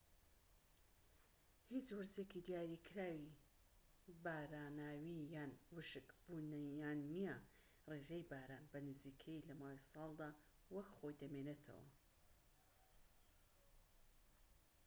هیچ 1.71 1.87
وەرزێکی 1.97 2.43
دیاریکراوی 2.47 3.37
باراناوی 4.25 5.19
یان 5.35 5.51
ووشک 5.75 6.07
بوونیان 6.25 6.99
نییە: 7.11 7.35
ڕێژەی 7.91 8.27
باران 8.31 8.63
بە 8.71 8.79
نزیکەیی 8.87 9.45
لە 9.47 9.53
ماوەی 9.59 9.85
ساڵدا 9.89 10.29
وەک 10.75 10.87
خۆی 10.97 11.19
دەمێنێتەوە‎ 11.21 11.87